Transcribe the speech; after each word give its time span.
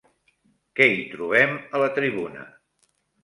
Què 0.79 0.87
hi 0.93 1.03
trobem 1.11 1.53
a 1.79 1.81
la 1.83 1.91
tribuna? 1.99 2.47